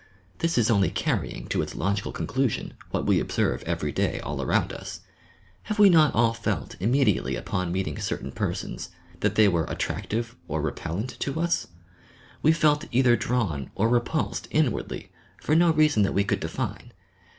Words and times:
Thia 0.39 0.49
is 0.59 0.71
only 0.71 0.89
carrying 0.89 1.45
to 1.49 1.61
its 1.61 1.75
logical 1.75 2.11
conclusion 2.11 2.73
what 2.89 3.05
we 3.05 3.21
ob 3.21 3.31
serve 3.31 3.61
every 3.67 3.91
day 3.91 4.19
all 4.21 4.41
around 4.41 4.73
us. 4.73 5.01
Have 5.65 5.77
we 5.77 5.91
not 5.91 6.15
all 6.15 6.33
felt, 6.33 6.75
immediately 6.79 7.35
upon 7.35 7.71
meeting 7.71 7.99
certain 7.99 8.31
person.'<, 8.31 8.79
that 9.19 9.35
they 9.35 9.47
were 9.47 9.65
attractive 9.65 10.35
or 10.47 10.59
repellant 10.59 11.09
to 11.19 11.33
us7 11.33 11.67
We 12.41 12.51
felt 12.51 12.85
either 12.91 13.15
drawn 13.15 13.69
or 13.75 13.89
repulsed 13.89 14.47
inwardly 14.49 15.11
for 15.39 15.53
no 15.53 15.69
reason 15.71 16.01
that 16.01 16.15
we 16.15 16.23
could 16.23 16.39
define. 16.39 16.93